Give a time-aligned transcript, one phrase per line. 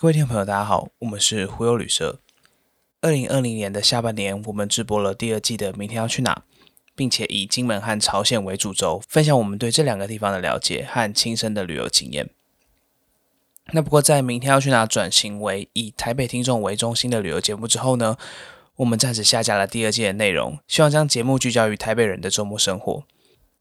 [0.00, 2.20] 各位听众朋友，大家好，我们是忽悠旅社。
[3.00, 6.44] 二零二零年的下半年，我们直播了第二季的《明天要去哪》，
[6.94, 12.30] 并且以金门和朝鲜为主轴，分享我们对这两个地方的了解和亲身的旅游经验。
[13.72, 18.16] 那不过，在《明天要去哪》转型为以台北听众为中心的旅游节目之后呢，
[18.76, 23.02] 我们暂时下架了第二季的内容，希望将节目聚焦于台北人的周末生活。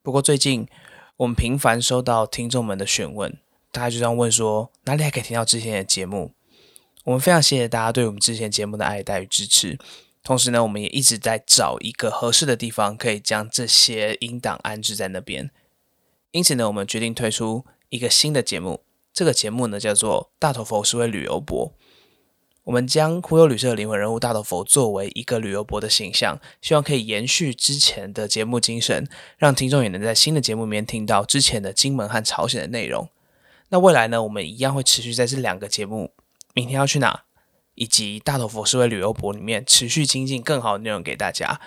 [0.03, 0.67] 不过最近，
[1.15, 3.35] 我们频繁收到听众们的询问。
[3.71, 6.31] 大家就这样问说，哪里还可以听到之前的节目？
[7.03, 9.77] 我们非常谢谢大家对我们之前节目的爱戴与支持。
[10.23, 15.49] 同时呢，我们也一直在找一个合适的地方，可以将这些音档安置在那边。
[16.31, 18.83] 因此呢，我们决定推出一个新的节目。
[19.13, 21.67] 这个节目呢，叫做《大头佛是位旅游博》。
[22.63, 33.09] 我们将忽悠旅社的灵魂人物大头佛作为一个旅游博的形象，希望可以延续之前的节目精神，让听众也能在新的节目里面听到之前的金门和朝鲜的内容。
[33.69, 36.11] 那未来呢，我们一样会持续在这两个节目，
[36.53, 37.23] 明天要去哪，
[37.75, 41.59] 以及大头佛是位旅游博里面持续精进更好的内容给大家。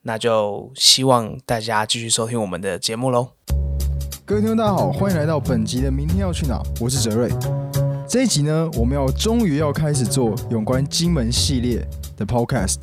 [0.00, 3.32] 那就希望大家继续收听我们的节目喽。
[4.24, 7.30] 各位听众大家好，欢迎来到本集的明天要去哪，我是哲瑞。
[8.08, 12.76] 这一集呢，我们要终于要开始做有关金门系列的 podcast。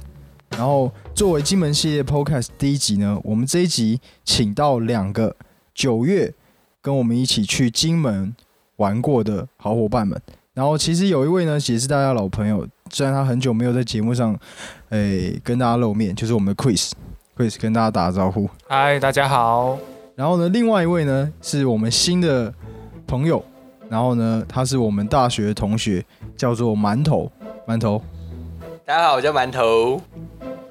[0.52, 5.36] 然后作为金门系列 podcast 第一集呢，我们这一集请到两个
[5.74, 6.36] 九月。
[6.84, 8.36] 跟我们一起去金门
[8.78, 10.20] 玩过的好伙伴们，
[10.54, 14.38] 然后其实有一位呢也是大家老朋友，虽然他很久没有在节目上
[14.90, 18.50] 诶跟大家露面，就是我们的 Chris，Chris 跟大家打个招呼。
[18.68, 19.78] 嗨，大家好。
[20.16, 22.54] 然后呢，另外一位呢是我们新的
[23.06, 23.44] 朋友，
[23.90, 26.04] 然后呢他是我们大学同学，
[26.36, 27.32] 叫做馒头，
[27.68, 28.02] 馒头。
[28.86, 30.02] 大家好，我叫馒头。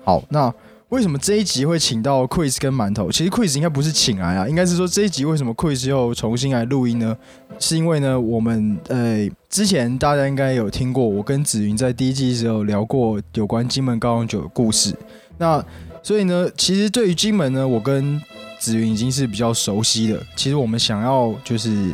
[0.04, 0.52] 好，那。
[0.88, 3.10] 为什么这一集会请到 Quiz 跟馒头？
[3.10, 7.16] 其实 Quiz 应该不是请来啊，应该是说这一集为什么 Quiz 又重新来录音呢？
[7.58, 14.94] 是因为呢，我们呃之前大家应该有听过，我跟紫云在第一季的时候聊过有关金门高粱酒的故事。
[15.38, 15.64] 那
[16.02, 18.20] 所以呢，其实对于金门呢，我跟
[18.58, 20.20] 紫云已经是比较熟悉的。
[20.36, 21.92] 其实我们想要就是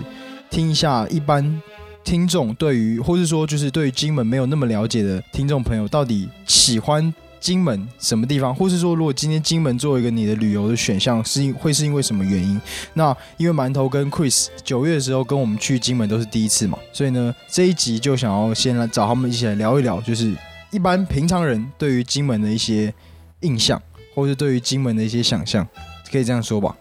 [0.51, 1.61] 听一下一般
[2.03, 7.13] 听众对于，或是说就是对于金门没有那么了解的听众朋友，到底喜欢。
[7.41, 12.61] 金门什么地方，或是说，如果今天金门作为一个你的旅游的选项，是因会是因为什么原因？
[12.95, 20.35] 那因为馒头跟 Chris 九月的时候跟我们去金门都是第一次嘛，所以呢，这一集就想要先来找他们一起来聊一聊，就是
[20.71, 22.93] 一般平常人对于金门的一些
[23.41, 23.81] 印象，
[24.15, 25.67] 或是对于金门的一些想象，
[26.11, 26.75] 可以这样说吧。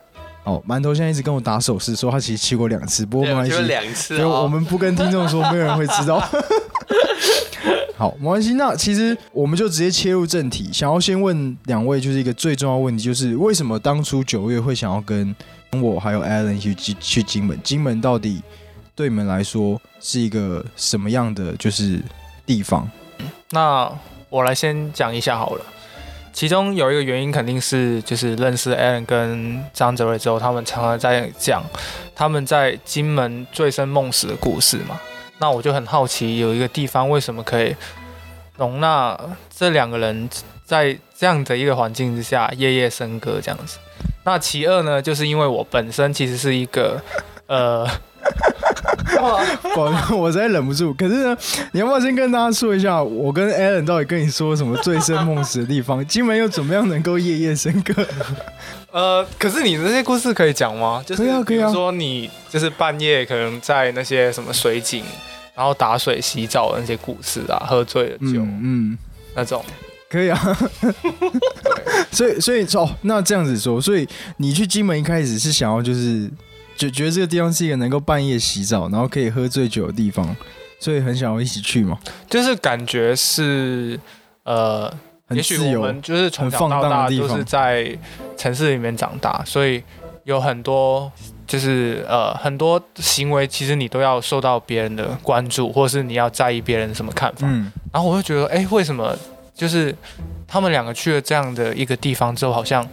[0.44, 6.26] 哦，馒头现在一直跟我打手势，说他其实去过两次，不过没关系， 两次，我们不跟听众说，没有人会知道。
[7.98, 8.54] 好，没关系。
[8.54, 15.36] 那其实我们就直接切入正题，想要先问两位，就是一个最重要问题，就是为什么当初九月会想要跟
[15.82, 17.60] 我还有 Alan 去去去金门？
[17.64, 18.42] 金门到底
[18.96, 22.00] 对你们来说是一个什么样的就是
[22.46, 22.90] 地方？
[23.50, 23.92] 那
[24.30, 25.66] 我来先讲一下好了。
[26.32, 31.64] 其中有一个原因，肯定是就是认识 Alan 跟张哲瑞之后，他们常常在讲
[32.14, 35.00] 他们在金门醉生梦死的故事嘛。
[35.40, 37.76] 那我就很好奇，有一个地方为什么可以
[38.58, 39.20] 容纳
[39.56, 40.30] 这两个人
[40.66, 43.78] 在这样的一个环境之下夜夜笙歌这样子？
[44.24, 47.02] 那其二呢，就是因为我本身其实是一个
[47.48, 47.88] 呃，
[49.76, 50.94] 我我实在忍不住。
[50.94, 51.38] 可是呢，
[51.72, 56.06] 你要不要先跟大家说一下，我跟 Alan 到底跟你说什么醉生梦死的地方？
[56.08, 58.06] 金门又怎么样能够夜夜笙歌？
[58.92, 61.04] 呃，可是你那些故事可以讲吗？
[61.06, 65.04] 就是可以啊，说你就是半夜可能在那些什么水井，
[65.56, 68.98] 然后打水洗澡的那些故事啊，喝醉了酒，嗯，
[69.36, 69.64] 那种
[70.10, 70.40] 可以啊。
[72.12, 74.08] 所以，所以哦，那这样子说，所以
[74.38, 76.30] 你去金门一开始是想要就是
[76.78, 80.36] 就觉得这个地方是一个能够半夜洗澡，然后可以喝醉酒的地方，
[80.80, 81.98] 所以很想要一起去嘛。
[82.30, 84.00] 就是感觉是
[84.44, 84.94] 呃。
[85.32, 87.94] 也许我们就是从小到大都是在
[88.38, 89.84] 城市里面长大，所以
[90.24, 91.12] 有很多
[91.46, 97.40] 就是呃很多行为，其实你都要受到别人的关注，或是你要在意别人什么看法。
[97.42, 99.14] 嗯，然后我就觉得，哎，为什么
[99.54, 99.94] 就是
[100.48, 102.88] 他们两个去了这样的一个地方之后，好像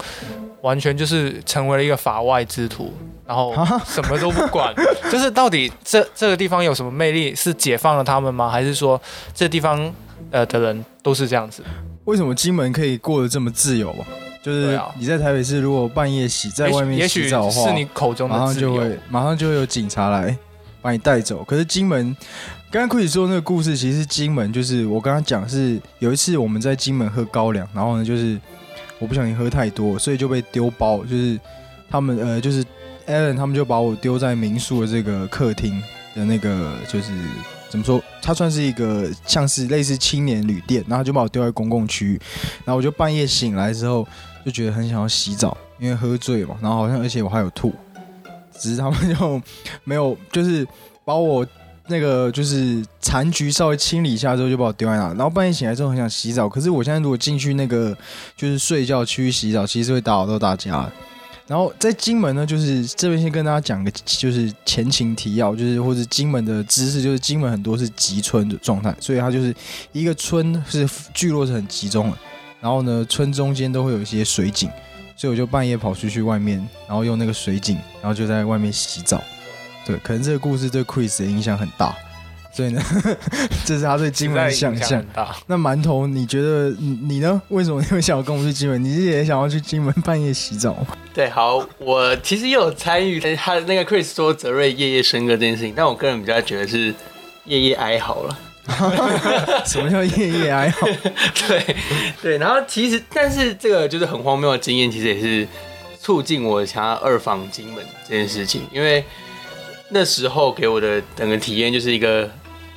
[0.63, 2.93] 完全就是成为了一个法外之徒，
[3.27, 3.55] 然后
[3.87, 4.75] 什么都不管，
[5.11, 7.35] 就是到底这这个地方有什么魅力？
[7.35, 8.49] 是解放了他们吗？
[8.51, 9.01] 还是说
[9.35, 9.93] 这地方
[10.31, 11.63] 呃的人都是这样子？
[12.05, 14.05] 为什么金门可以过得这么自由啊？
[14.43, 20.37] 就是你在台北市，如果半夜洗在外面洗澡的话，是你口中的马上就会马上就会有警察来
[20.83, 21.43] 把你带走。
[21.45, 22.15] 可是金门，
[22.71, 28.39] 刚刚库里说那个故事，其实金门就是我刚刚讲是有一次我们在金门喝高粱，然后呢就是
[28.99, 31.41] 我不小心喝太多，所以就被丢包，就是
[31.91, 32.63] 他们呃就是
[33.07, 35.83] Allen 他们就把我丢在民宿的这个客厅
[36.15, 37.13] 的那个就是
[37.69, 38.03] 怎么说？
[38.23, 42.21] 它算是一个像是类似青年旅店，然后就把我丢在公共区域，
[42.65, 44.07] 然后我就半夜醒来之后
[44.45, 47.75] 就觉得很想要洗澡，因为喝醉嘛，然后好像而且我还有吐，
[48.59, 49.43] 只是他们就
[49.83, 50.67] 没有就是
[51.05, 51.47] 把我
[51.89, 57.97] 那个就是残局稍微清理一下之后就把我丢在那，然后半夜醒来之后很想洗澡，可是我现在如果进去那个
[58.37, 60.91] 就是睡觉区洗澡，其实会打扰到大家。
[61.47, 69.55] 然后在金门呢，就是这边先跟大家讲个，就是前情提要，就是或者金门的知识，就是金门很多是集村的状态，所以它就是
[69.93, 72.17] 一个村是聚落是很集中的，
[72.61, 74.71] 然后呢，村中间都会有一些水井，
[75.17, 76.59] 所以我就半夜跑出去外面，
[76.89, 79.23] 然后用那个水井，然后就在外面洗澡。
[79.87, 81.95] 对，可能这个故事对 Chris 的影响很大。
[82.55, 82.81] 所以呢，
[83.67, 85.05] 这是他对金门的想象。
[85.47, 87.43] 那馒头，你觉得你呢？
[87.49, 88.83] 为什么你会想要跟我们去金门？
[88.83, 90.87] 你是也想要去金门半夜洗澡吗？
[91.15, 96.93] 对，好，我其实也有参与他那个 Chris 说泽瑞夜夜笙歌这件事情，但我个人比较觉得是
[97.45, 98.39] 夜夜哀嚎了。
[99.65, 100.87] 什么叫夜夜哀嚎？
[101.47, 101.77] 对
[102.21, 105.47] 对，然后其实，但是这个就是很荒谬的经验，其实也是
[106.01, 109.05] 促进我想要二访金门这件事情，因为
[109.91, 112.29] 那时候给我的整个体验就是一个。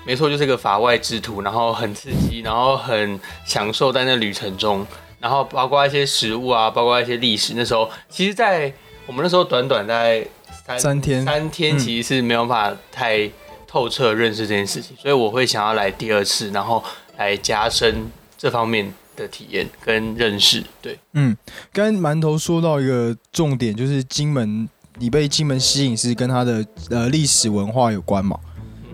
[0.05, 4.87] 没错，就是个法外之徒，然后很刺激，然后很享受在那旅程中，
[5.27, 7.53] 然后包括一些食物啊，包括一些历史。
[7.53, 8.71] 那时候，其实，在
[9.05, 10.25] 我们那时候短短在
[10.65, 13.29] 三三天，三天其实是没有办法太
[13.67, 16.81] 透彻认识这件事情，所以我会想要来第二次，然后
[17.17, 20.63] 来加深这方面的体验跟认识。
[20.81, 21.35] 对，嗯，
[21.73, 28.39] 刚馒头说到一个重点，就是金门，你被金门吸引是跟它的呃历史文化有关嘛？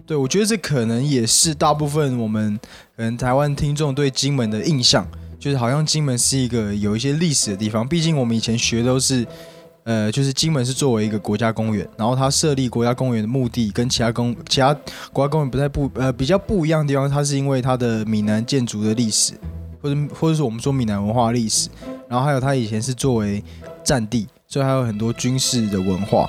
[0.08, 2.60] 对，我觉得这可能也是大部分我们
[2.98, 5.08] 可能台湾听众对金门的印象，
[5.44, 7.86] 就是好像金门是一个有一些历史的地方。
[7.86, 9.28] 毕竟我们以前学都是，
[9.84, 14.74] 呃，就是金门是作为一个国家公园，然后它设立国家公园的目的跟其他公其他
[15.12, 19.34] 国家公园不太不呃比较不一样的地方，它是因为它的闽南建筑的历史，
[19.82, 21.68] 或者或者是我们说闽南文化历史，
[22.08, 23.44] 然后还有它以前是作为
[23.84, 26.26] 战地，所以还有很多军事的文化。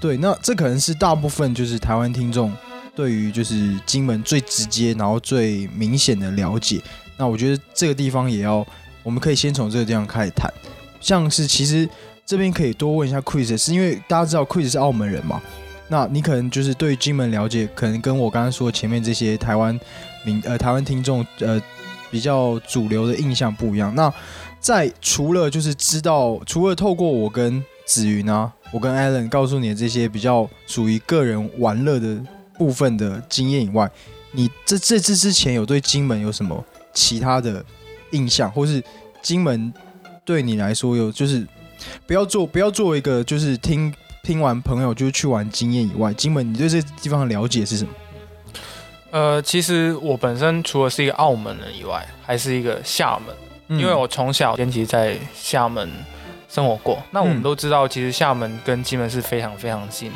[0.00, 2.52] 对，那这可能是大部分就是台湾听众。
[2.96, 6.80] 对于就是金门最直接，然后最明显的了解，
[7.16, 8.66] 那我觉得这个地方也要，
[9.02, 10.52] 我们可以先从这个地方开始谈。
[11.00, 11.88] 像是其实
[12.24, 15.40] 这边可以多问一下 Chris，是因为大家知道 Chris 是澳门人嘛？
[15.88, 19.78] 那你可能就是对金门了解，可能跟我刚刚说前面这些台湾
[20.24, 21.62] 民呃台湾听众呃
[22.10, 23.94] 比较主流的印象不一样。
[23.94, 24.12] 那
[24.58, 32.18] 在除了就是知道，除了透过我跟子云啊，我跟 Allen 告诉你的这些比较属于个人玩乐的。
[32.58, 33.86] 部分的经验以外，
[34.32, 36.64] 你这这次之前有对金门有什么
[36.96, 37.62] 其他的
[38.12, 38.82] 印象，或是
[39.20, 39.72] 金门
[40.24, 41.46] 对你来说有就是
[42.06, 47.90] 不要做不要做一个就是听听完朋友就去玩经验以外，金门你对这地方的了解是什么？
[49.10, 55.88] 呃，其实我本身除了是一个澳门人以外，还是一个厦门，因为我从小其实在厦门
[56.48, 57.02] 生活过。
[57.10, 60.10] 那我们都知道，其实厦门跟金门是非常非常近。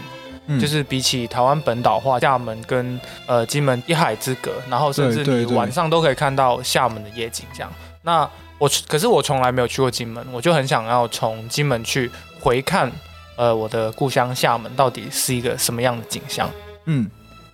[0.59, 7.71] 就是比起台湾本岛话，厦门跟呃金门一海之隔，然后甚至你晚上都可以看到厦门的夜景这样。
[8.03, 12.11] 那我可是我从来没有去过金门，我就很想要从金门去
[12.41, 12.91] 回看
[13.37, 16.51] 呃我的故乡厦门到底是一个什么样的景象。
[16.87, 17.09] 嗯，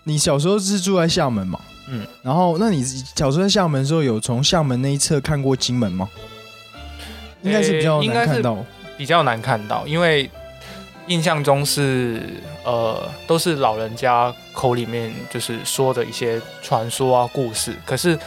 [0.04, 1.60] 你小时候是住在厦门嘛？
[1.88, 6.08] 嗯，然后那你小时候在厦门的时候有从厦门那一侧看过金门吗？
[7.42, 8.64] 应该是比较难看到，
[8.96, 10.30] 比较难看到，因为。
[11.06, 12.22] 印象中是
[12.64, 18.18] 呃，都是老人家口里面就是说的一些传说啊故事，可是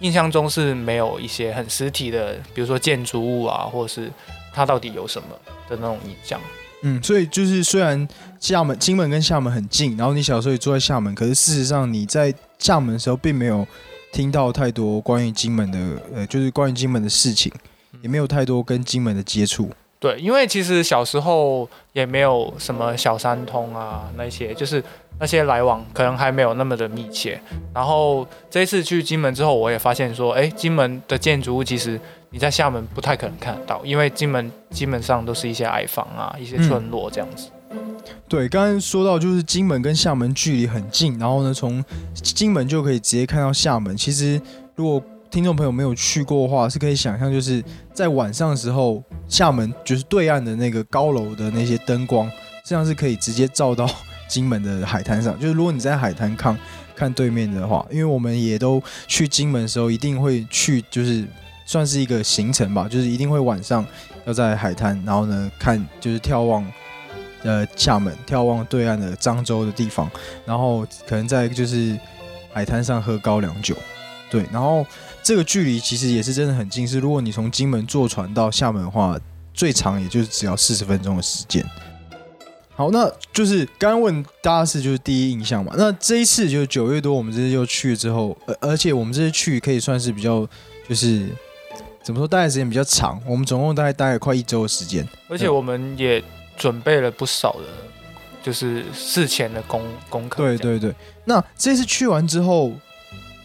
[0.00, 4.10] 印象中是没有一些很实体的，比如说建筑物啊，或者是
[4.52, 5.28] 它到底有什么
[5.68, 6.40] 的那种印象。
[6.82, 8.06] 嗯，所以就是虽然
[8.38, 13.66] 厦门、金门跟厦门很近，然后你小时候也住在厦门，可是事实上你在厦门的时候并没有
[14.12, 17.52] 听到太多关于金门的呃，就是关于金门的事情，
[18.00, 19.68] 也没有太多跟金门的接触。
[20.00, 24.82] 对，因为其实小时候也没有什么小三通啊，那些就是
[25.18, 27.40] 那些来往可能还没有那么的密切。
[27.74, 32.00] 然后这一次去金门之后，我也发现说，哎，金门的建筑物其实
[32.30, 37.50] 你在厦门不太可能看得到，因为金门基本上都是一些矮房啊，一些村落这样子。
[38.28, 43.96] 对，刚刚说到就是金门跟厦门距离很近，然后呢，从金门就可以直接看到厦门。
[43.96, 44.40] 其实
[44.76, 53.88] 如果听众朋友没有去过的话，是可以想象，就是在晚上的时候，厦门就是对岸的那个高楼的那些灯光，实际上是可以直接照到
[54.28, 55.38] 金门的海滩上。
[55.38, 56.58] 就是如果你在海滩看
[56.96, 61.24] 看对面的话，因为我们也都去金门的时候，一定会去，就是
[61.66, 63.84] 算是一个行程吧，就是一定会晚上
[64.24, 66.64] 要在海滩，然后呢看就是眺望
[67.42, 70.10] 呃厦门，眺望对岸的漳州的地方，
[70.46, 71.98] 然后可能在就是。
[72.50, 73.76] 海滩上喝高粱酒。
[74.30, 74.84] 对，然后
[75.28, 79.14] 这个距离其实也是真的很近，是如果你从金门坐船到厦门的话，
[79.52, 81.62] 最长也就是只要四十分钟的时间。
[82.74, 85.74] 好，那就是刚刚问大家是就是第一印象嘛？
[85.76, 90.48] 那这一次就是九月多，我们这次又去了之后，而而且我们这次去可以算是比较
[90.88, 91.28] 就是
[92.02, 96.24] 怎么说，待的时间比较长，我们总共大概待了快一周的时间，而且我们也
[96.56, 97.66] 准备了不少的，
[98.42, 100.42] 就是事前的功功课。
[100.42, 100.94] 对对对，
[101.26, 102.72] 那这次去完之后，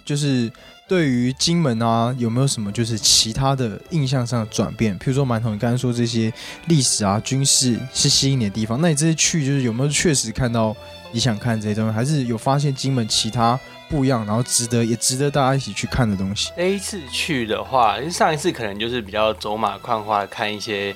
[0.05, 0.49] 就是。
[0.93, 4.95] 对于金门啊，有没有什么就是其他的印象上的转变？
[4.99, 6.31] 譬如说，馒头，你刚才说这些
[6.67, 10.75] 历史啊、军事是吸引你的地方，那你这次去就是有没有确实看到
[11.11, 13.59] 你想看这些东西，还是有发现金门其他
[13.89, 16.51] 不一样，然后值得也值得大家一起去看的东西？
[16.55, 20.95] 这一次去的话，上一次可能就是比较走马看花看一些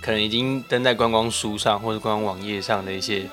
[0.00, 3.26] 可能已经登在观光书上或者观光网页上的一些。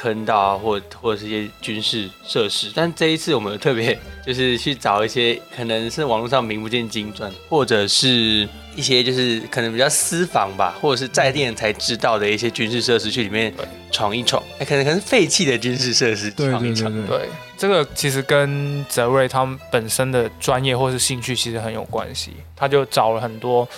[0.00, 13.52] 坑道啊，或或者是一些军事设施，但这一次我们特别就是去找一些可能是网络上名不见经传，或者是一些就是可能比较私房吧，或者是在地人才知道的一些军事设施，去里面
[13.90, 14.40] 闯一闯。
[14.60, 16.92] 哎，可能可能是废弃的军事设施，闯一闯。
[17.08, 22.34] 对，这个其实跟泽瑞他们本身的专业或是兴趣其实很有关系。
[22.54, 23.68] 他就找了很多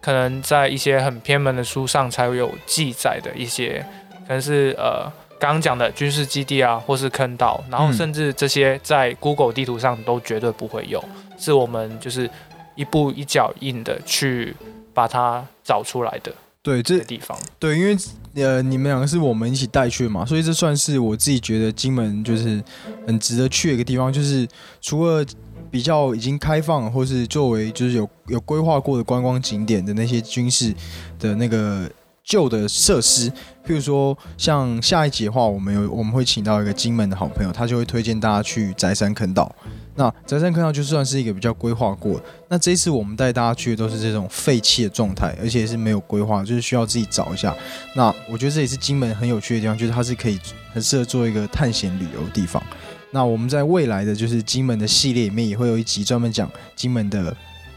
[0.00, 3.86] 可能在一些很偏门的书上才有记载的一些，
[4.26, 5.08] 可能是呃。
[5.38, 11.02] 刚刚讲的军事基地啊，或是坑道，然后甚至这些在 Google 地图上都绝对不会有，
[11.38, 12.28] 是我们就是
[12.74, 14.56] 一步一脚印的去
[14.92, 16.32] 把它找出来的。
[16.60, 17.96] 对，这地方，对，因为
[18.34, 22.62] 呃，你们两个是我们一起带去的嘛，所以这算是我自己觉得金门就是
[23.06, 24.46] 很值得去的一个地方，就是
[24.80, 25.24] 除了
[25.70, 30.74] 比较已经开放，或是作为就是有有规划过的观光景点的那些军事
[31.20, 31.88] 的那个。
[32.28, 33.30] 旧的设施，
[33.66, 39.50] 譬如说像下一集的话，我们有我们会请到一个金门的好朋友，他就会推荐大家去宅山坑道。
[39.94, 42.20] 那宅山坑道就算是一个比较规划过。
[42.50, 47.56] 那这一次我们带大家去的都是这种废弃的状态，而且是没有规划，就是需要自己找一下。
[47.96, 50.38] 那我觉得这也是金门很有趣的地方，就是它是可以
[50.74, 52.62] 很适合做一个探险旅游的地方。
[53.10, 57.34] 那我们在未来的就是金门的系列里面，也会有一集专门讲金门的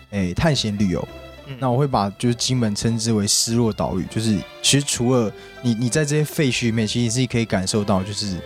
[0.10, 1.08] 诶探险旅游。
[1.60, 5.31] 那我会把就是金门称之为失落岛屿，就是其实除了
[5.62, 8.38] 你你在这些废墟里面，其实是可以感受到，就是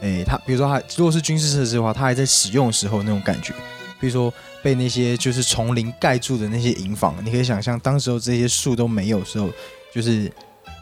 [0.00, 3.54] 诶，它比如说它如果是军事设施的话，它还在使用的时候那种感觉，
[4.00, 4.32] 比如说
[4.62, 9.48] 被那些就是丛林盖住的那些营房，你可以想象当时候这些树都没有时候，
[9.94, 10.30] 就是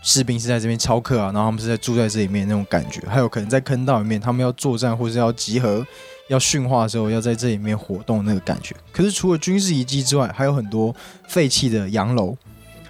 [0.03, 5.87] 士兵是在这边操课啊，然后他们是在住在这里面那种感觉，还有可能在坑道里面他们要作战或是要集合。
[6.29, 8.77] 要驯化的时候，要在这里面活动那个感觉。
[8.93, 10.95] 可是除了军事遗迹之外，还有很多
[11.27, 12.37] 废弃的洋楼，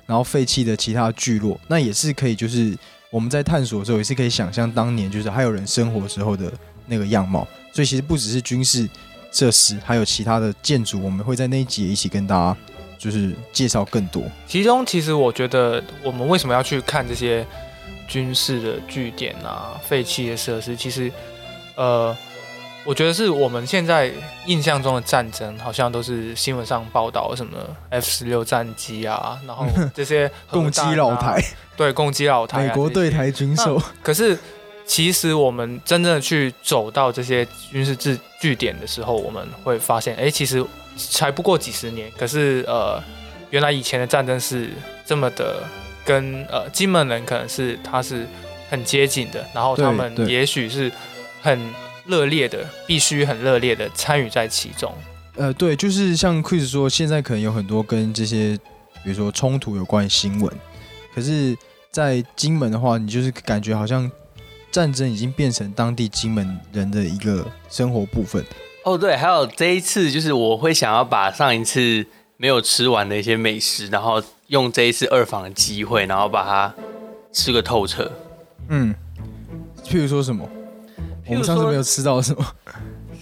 [0.06, 2.76] 然后废弃的其他聚落，那也是可以，就是
[3.12, 6.52] 我们在探索的时候，也是可以想象当年就是还有人生活时候的
[6.86, 7.46] 那个样貌。
[7.72, 8.88] 所以其实不只是军事
[9.30, 12.56] 设施，还有其他的建筑，我们会在那一集一起跟大家
[12.99, 14.23] 就是介绍更多。
[14.47, 17.47] 其中，其实我觉得我们为什么要去看这些
[18.07, 20.76] 军事的据点啊、废弃的设施？
[20.76, 21.11] 其实，
[21.76, 22.14] 呃。
[22.85, 24.11] 我觉得是我们现在
[24.47, 27.59] 印象中的战争，好像都是新闻上报道什么
[27.90, 31.45] F 十六战机啊，然后这些 攻击老台，
[31.76, 33.83] 对，攻击老台，美国对台军售。
[34.02, 34.38] 可是
[34.88, 40.64] 其实我们真正的去走到这些军事据据点的时候，我们会发现，哎，其实
[40.97, 42.11] 才不过几十年。
[42.18, 43.00] 可是呃，
[43.50, 44.71] 原来以前的战争是
[45.07, 45.62] 这么的，
[46.04, 48.26] 跟呃金门人可能是他是
[48.68, 50.90] 很接近的，然后他们也许是
[51.40, 51.61] 很。
[52.09, 54.90] 热烈的，必须很热烈的参与在其中。
[55.37, 58.59] 呃，对，就是像 Chris 说，现在可能有很多跟这些，
[59.04, 60.50] 比如说冲突有关的新闻。
[61.14, 61.54] 可是，
[61.90, 64.11] 在金门的话，你就是感觉好像
[64.70, 68.44] 战争已经变成当地金门人的一个生活部分。
[68.84, 72.04] 哦，对，还有这一次，就是我会想要把上一次
[72.37, 76.75] 没有吃完的一些美食，然后用这一次二访的机会，然后把它
[77.32, 78.10] 吃个透彻。
[78.68, 78.94] 嗯，
[79.84, 80.48] 譬如说什么？
[81.26, 82.44] 我们上次没有吃到什么？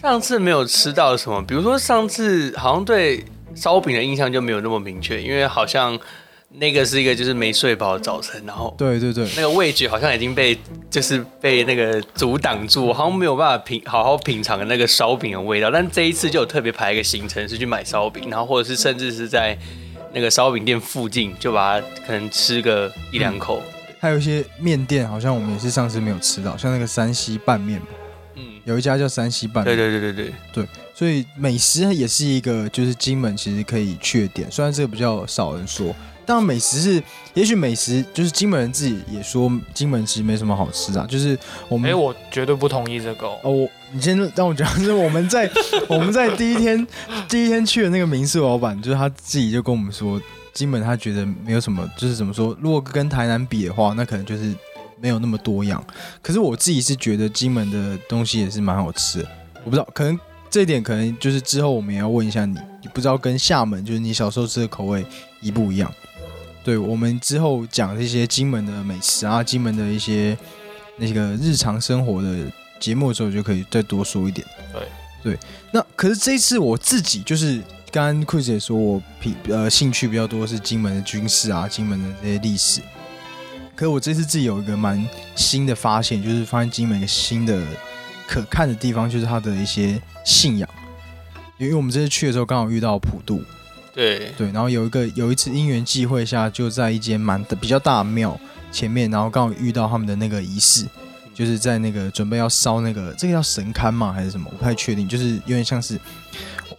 [0.00, 1.42] 上次没有吃到什么？
[1.44, 3.24] 比如说上次好像对
[3.54, 5.98] 烧饼的印象就没有那么明确，因为好像
[6.48, 10.56] 那个是一个就是没睡饱的早晨，然后对对对，那个味觉好像已经被
[10.88, 15.70] 就是被那个阻挡住，好像没有办法品好好品尝那个烧饼的味道。
[15.70, 19.58] 但这一次就有特别排一个行程是去买烧饼，然后或者是甚至是在
[20.12, 23.60] 那个烧饼店附近就把它可能吃个一两口。
[23.98, 27.80] 还有一些面店，好像我们也是上次没有吃到，像那个山西拌面。
[27.80, 27.86] 嘛，
[28.36, 30.34] 嗯，有一家叫山西拌面，对对对对对。
[30.52, 35.94] 对，所以美食也是一个就是金门其实可以去的点，虽然这个比较少人说，
[36.26, 37.02] 当然美食是，
[37.34, 41.88] 也许美食就是金门人自己也说金门其实没什么好吃啊，就是我们。
[41.88, 43.26] 哎，我绝对不同意这个。
[43.26, 45.48] 哦，我你先让我讲，就是我们在
[45.88, 46.86] 我们在第一天
[47.28, 50.20] 第一天去的那个民宿老板，就是他自己就跟我们说，
[50.52, 54.52] 金门他觉得没有什么，就是怎么说，如果跟台南比的话，那可能就是
[55.00, 55.82] 没有那么多样。
[56.20, 59.28] 可是我自己是觉得金门的东西也是蛮好吃的，
[59.64, 60.18] 我不知道可能。
[60.48, 65.04] 这一点可能就是之后我们也要问一下你，你不知道跟厦门就是你小时候吃的口味
[65.42, 65.92] 一不一样？
[66.66, 70.36] 对我们之后讲这些金门的美食啊，金门的一些
[70.96, 74.44] 那个日常生活的节目的时候，就可以再多说一点。
[74.72, 74.82] 对
[75.22, 75.38] 对，
[75.70, 82.80] 那可是这一次我自己就是刚刚 Chris 也说我比呃兴趣比较多是金门的军事啊，金门的这些历史。
[83.76, 87.62] 可是我这次自己有一个蛮新的发现，就是发现金门一个新的。
[88.26, 90.68] 可看的地方就是它的一些信仰，
[91.58, 93.40] 因为我们这次去的时候刚好遇到普渡，
[93.96, 98.38] 对对，然后有一个有一次因缘际会下，就在一间蛮比较大的庙
[98.70, 100.84] 前面，然后刚好遇到他们的那个仪式，
[101.34, 104.50] 就是在那个准备要烧那个这个叫神龛吗还是什么？
[104.52, 105.98] 我不太确定，就是有点像是，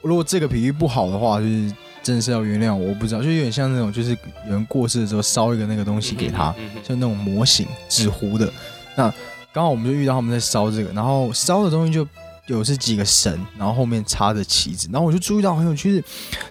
[0.04, 4.12] 如果这个比喻不好的话，就是真的是要原谅我，我不知道，就有点像那种就是
[4.46, 6.54] 有人过世的时候烧一个那个东西给他，
[6.88, 8.54] 像那种模型纸糊的
[8.96, 9.12] 那。
[9.54, 12.08] 刚好我们就遇到他们在烧这个，然后烧的东西就
[12.48, 16.04] 有是几个神，然后后面插着旗子，然后我就注意到很有趣是，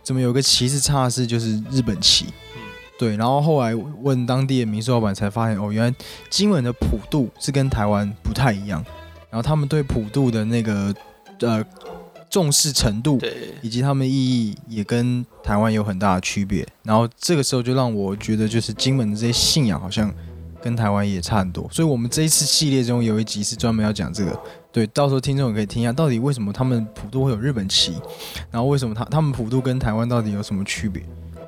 [0.03, 2.27] 怎么有个旗子插的是就是日本旗，
[2.99, 5.95] 对，然后后来问当地的民宿老板才发现，哦，原来
[6.29, 8.85] 金门的普渡是跟台湾不太一样，
[9.31, 10.95] 然后他们对普渡的那个
[11.41, 11.65] 呃
[12.29, 13.19] 重视程度，
[13.63, 20.13] 以及他们意义也跟台湾有很大的区别，然后这个时候就让我觉得就是金门的这些信仰好像。
[20.63, 24.41] 跟台湾也差很多，所以我们这一次系列中有一集是专门要讲这个。
[24.73, 27.95] 对，到时候听众也可以听一下，到底为什么他们普渡会有日本旗，
[28.51, 31.03] 然后为什么他他们普渡跟台湾到底有什么区别？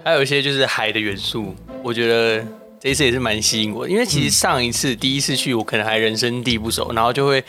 [0.05, 2.45] 还有一些就是海的元素，我觉得
[2.81, 7.45] 这一次也是蛮吸引我，因为其实上一次第一次去，我可能还人生地不熟，然后就会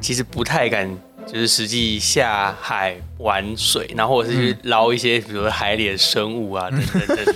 [0.00, 0.88] 其实不太敢。
[1.26, 7.34] 就是实际下海玩水，然后或者是去捞一些，比如说海里的生物啊，等等等等。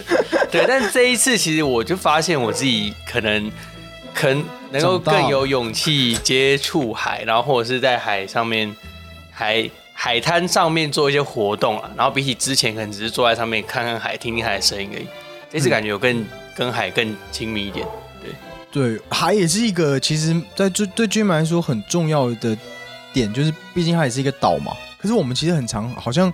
[0.52, 3.50] 对，但这一次其实我就发现我自己可能，
[4.14, 8.72] 可能能够更有勇气接触海，然后或者是在海上面
[9.32, 11.90] 海海滩上面做一些活动啊。
[11.96, 15.06] 然后比起之前可能只是坐在上面看看海、听听海的声音而已，
[15.50, 17.86] 这次感觉有更跟海更亲密一点。
[18.70, 22.56] 对，对，海也是一个其实在对对居民来说很重要的。
[23.14, 24.72] 点就是，毕竟它也是一个岛嘛。
[24.96, 26.32] 可是我们其实很长，好像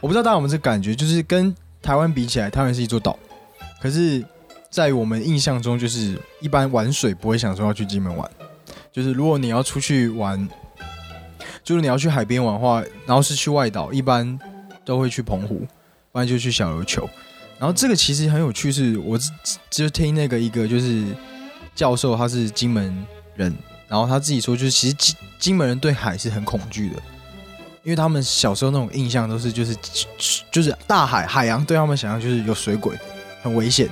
[0.00, 1.52] 我不知道大家有没有这感觉，就是跟
[1.82, 3.18] 台湾比起来，台湾是一座岛。
[3.80, 4.24] 可是，
[4.70, 8.30] 在我们印象中，就是一般玩水不会想说要去金门玩。
[8.92, 10.48] 就是如果你要出去玩，
[11.64, 14.38] 就是你要去海边玩的话，然后是去外岛，一般
[14.84, 15.66] 都会去澎湖，
[16.12, 17.08] 不然就去小琉球。
[17.58, 19.18] 然后这个其实很有趣，是我
[19.70, 21.04] 就听那个一个就是
[21.74, 23.54] 教授，他是金门人。
[23.88, 26.96] 然后他自己说，就是其实金金门人对海是很恐惧的，
[27.82, 29.76] 因为他们小时候那种印象都是就是
[30.50, 32.96] 就是大海海洋对他们想象就是有水鬼，
[33.42, 33.88] 很危险，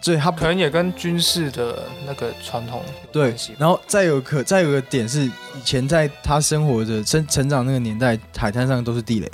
[0.00, 3.34] 所以他可能也跟军事的那个传统对。
[3.58, 9.30] 然后再有可再有个点是，以前在他生活的生成长那个年代，海滩上都是地雷，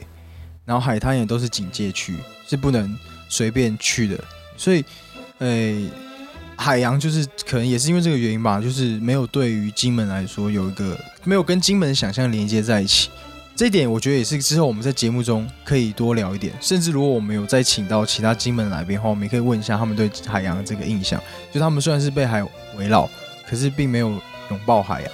[0.65, 2.17] 然后海滩也都是警戒区，
[2.49, 2.97] 是不能
[3.29, 4.23] 随便去的，
[4.57, 4.85] 所以，
[5.39, 5.89] 诶。
[6.57, 13.11] 海洋就是可能也是因为这个原因吧，就是没有对于金门来说有一个没有跟金门想象连接在一起，
[13.57, 21.21] 这一点我觉得也是之后我们在节目中可以多聊一点，甚至如果我们有再请到其他金门来宾的话，我们也可以问一下他们对海洋的这个印象。
[21.53, 22.43] 就他们虽然是被海
[22.77, 23.09] 围绕，
[23.49, 24.09] 可是并没有
[24.51, 25.11] 拥抱海洋。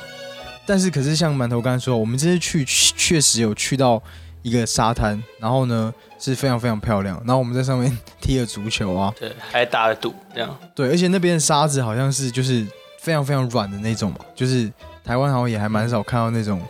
[0.64, 4.02] 但是可是像馒头刚才说，我们这次去确实有去到
[4.42, 5.92] 一个沙滩，然后呢。
[6.22, 10.54] 是非常非常漂亮，然后我们在上面踢了足球啊，对，还打了赌，这样。
[10.74, 12.66] 对，而且那边的沙子好像是就是
[12.98, 14.70] 非常非常软的那种嘛，就是
[15.02, 16.60] 台湾好像也还蛮少看到那种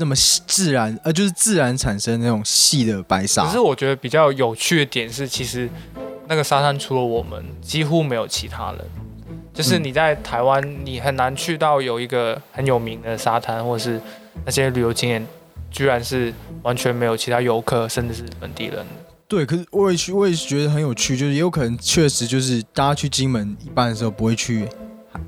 [0.00, 3.46] 那么自然，呃，就是自然产生那种细的白沙。
[3.46, 5.68] 可是我觉得比较有趣的点是，其实
[6.26, 8.80] 那个沙滩除了我们，几乎没有其他人。
[9.54, 14.00] 就是你在台湾，你很难去到有一个很有名的沙滩，或者是
[14.44, 15.24] 那些旅游景点。
[15.72, 16.34] 居然是
[16.64, 18.84] 完全没有其他游客，甚至是本地人。
[19.28, 24.66] 对，可是我也去，我也觉得很有趣，就是也有可能确实就是大家去金门一般的时候不会去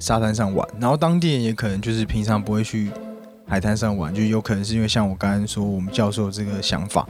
[0.01, 2.91] 沙滩上玩，然后当地人也可能就是平常不会去
[3.47, 7.07] 海滩上玩，就有可能是因为像我刚刚说我们教授这个想法。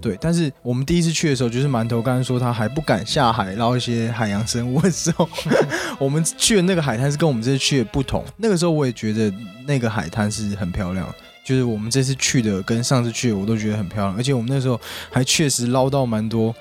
[0.00, 5.28] 对，但是我们第一次去的时候，就是馒头刚刚说他还不敢下海捞一些海洋生物的时候，
[5.98, 8.24] 我们去的那个海滩是跟我们这次去的不同。
[8.36, 9.32] 那个时候我也觉得
[9.66, 11.12] 那个海滩是很漂亮。
[11.42, 14.80] 就是我们这次去的跟上次去的我都觉得很漂亮，而且我们那时候
[15.12, 16.52] 还确实捞到蛮多，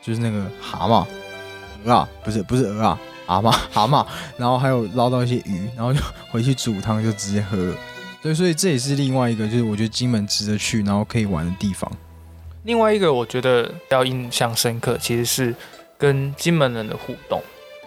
[0.00, 1.04] 就是那个蛤蟆、
[1.84, 7.74] 鹅啊，不是不是鹅啊，蛤蟆蛤蟆，然后还有捞到一些鱼，然后就回去煮汤就直接喝了。
[8.28, 11.90] 对，所以这也是另外一个，就是我觉得金门值得去，然后可以玩的地方。
[12.64, 15.54] 另外一个我觉得要印象深刻，其实是
[15.96, 17.42] 跟金门人的互动。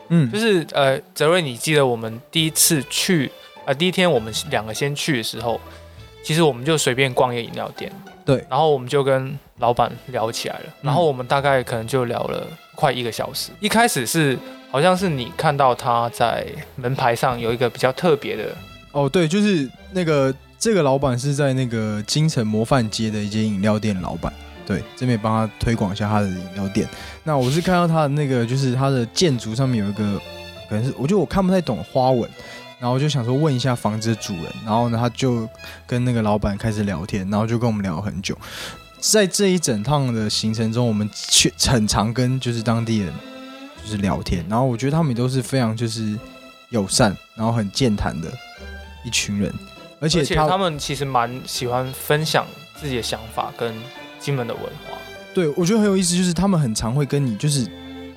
[0.09, 3.31] 嗯，就是呃，泽瑞，你记得我们第一次去
[3.65, 5.61] 啊，第一天我们两个先去的时候，
[6.23, 7.91] 其实我们就随便逛一个饮料店，
[8.25, 13.51] 对，然后我们就跟老板聊起来了，然后我们大概可能就聊了快一个小时。
[13.59, 14.35] 一开始是
[14.71, 18.57] 好像是你看到他在门牌上有一个比较特别的，
[18.91, 24.31] 哦，对，就是那个这个老板是在那个京城模范街的一间饮料店老板。
[24.65, 26.87] 对，这边帮他推广一下他的饮料店。
[27.23, 30.21] 那我是看到他的那个，就是他的建筑上面有一个，
[30.69, 32.29] 可能是我觉得我看不太懂花纹，
[32.79, 35.49] 然后我就想说问一下房子的主人，然后呢他就
[35.85, 38.37] 跟那个老板开始聊天，然后就跟我们聊了很久。
[38.99, 43.11] 在这一整趟的行程中，我们去很常跟就是当地人
[43.83, 46.17] 就是聊天，然后我觉得他们也都是非常就是
[46.69, 48.31] 友善，然后很健谈的
[49.03, 49.53] 一群人，
[49.99, 52.45] 而且他们其实蛮喜欢分享
[52.79, 53.73] 自己的想法跟。
[54.23, 54.99] 金门的文化，
[55.33, 57.67] 对我觉得很有意思，就是他们很常会跟你，就是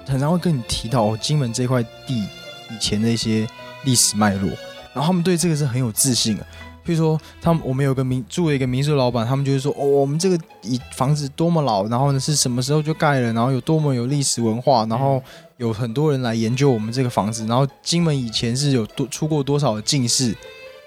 [0.07, 2.29] 很常会跟你提到金门这块地
[2.71, 3.49] 以前的一些
[3.85, 4.51] 历史脉络，
[4.93, 6.43] 然后他们对这个是很有自信的。
[6.85, 15.23] 譬如说，他们我们有个民住了一个民宿老板，他们就是说，哦，我们这个以房子多么老，然后呢是什么时候就盖了，然后有多么有历史文化，然后
[15.57, 20.37] 有很多人来研究我们这个房子，然后金门以前是有多出过多少的进士，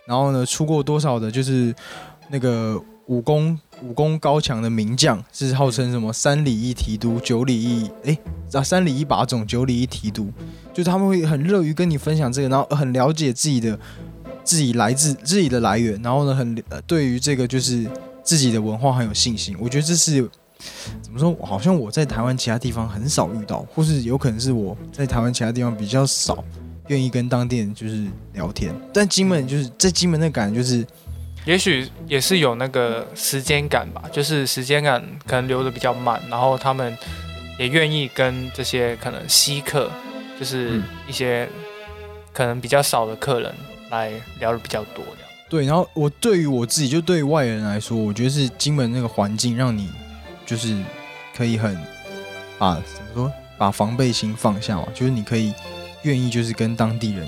[0.07, 1.75] 然后呢出过多少的，就是
[2.31, 3.59] 那个武功。
[3.83, 8.17] 武功高强的名将是号称什么三里一提督，九里一哎
[8.51, 10.31] 啊三里一把总，九里一提督，
[10.73, 13.79] 就他们会很乐于跟你分享这个，然后很了解自己的
[14.43, 16.55] 自己来自自己的来源，然后呢很
[16.87, 17.87] 对于这个就是
[18.23, 19.55] 自己的文化很有信心。
[19.59, 20.27] 我觉得这是
[21.03, 21.37] 怎么说？
[21.45, 26.43] 好像我在台湾其他地方很少遇到，或是有可能是我在台湾其他地方比较少
[26.87, 30.85] 愿意跟当地人就是聊天，但金门就是在金门的感觉就是。
[31.45, 36.97] 也许也是有那个时间感吧，就是时间感可能流的比较慢，然后他们
[37.57, 39.89] 也愿意跟这些可能稀客，
[40.37, 41.47] 就是一些
[42.33, 43.55] 可能比较少的客人
[43.89, 45.19] 来聊的比较多的。
[45.47, 49.89] 对，然后我对于我自己，就对于外人来说，我觉得是金门那个环境让你
[50.45, 50.77] 就是
[51.33, 51.77] 可以很
[52.57, 55.53] 把怎么说，把防备心放下嘛，就是你可以
[56.07, 57.27] 愿意就是跟当地人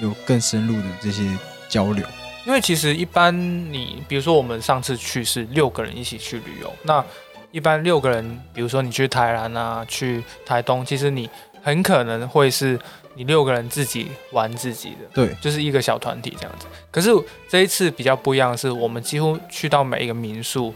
[0.00, 1.22] 有更深入的这些
[1.68, 2.04] 交流。
[2.46, 3.34] 因为其实一般
[3.72, 7.04] 你，比如说我们上次去是六个人一起去旅游，那
[7.50, 11.28] 一般六个人，比如说你去台南啊，去台东，其实你
[11.62, 12.78] 很可能会是
[13.14, 16.66] 你六个人自己玩自己的，对，就是一个小团体这样子。
[16.90, 17.10] 可是
[17.48, 20.72] 这一次比较不一样的是，我们几乎去到每一个民宿，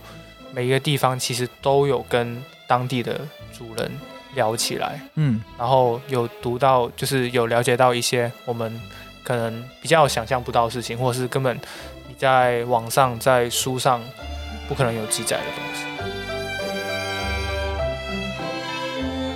[0.51, 3.21] 每一个地方，其实都有跟当地的
[3.57, 3.89] 主人
[4.35, 8.79] 聊起来，嗯，然后有读到，就是有了解到一些我们。
[9.23, 11.55] 可能比较想象不到的事情，或者是根本
[12.09, 14.01] 你在网上、在书上
[14.67, 15.85] 不可能有记载的东西。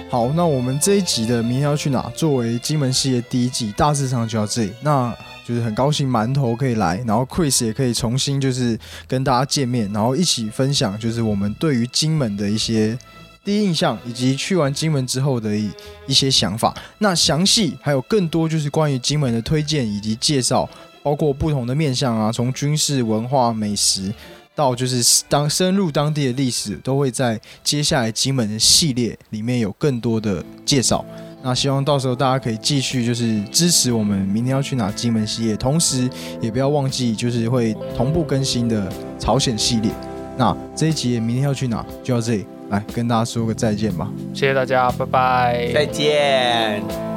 [0.09, 2.11] 好，那我们这一集的明天要去哪？
[2.15, 4.73] 作为金门系列第一季，大致上就到这里。
[4.81, 8.77] 那就是很高兴馒头可以来，然后 Chris 也可以重新就是
[9.07, 12.97] 跟大家见面，然后一起分享就是我们对于金门的一些。
[13.45, 15.69] 第一印象以及去完金门之后的一
[16.07, 20.67] 一些想法，那详细还有更多就是关于金门的推荐以及介绍，
[21.03, 24.11] 包括不同的面向啊，从军事、文化、美食
[24.55, 31.05] 到就是当深入当地的历史，都会在接下来金门的系列里面有更多的介绍。
[31.43, 36.09] 那希望到时候大家可以继续就是支持我们明天要去哪金门系列，同时
[36.41, 39.91] 也不要忘记就是会同步更新的朝鲜系列。
[40.35, 42.47] 那这一集明天要去哪就到这里。
[42.69, 47.14] 来跟大家说个再见吧，谢谢大家，拜拜，再见。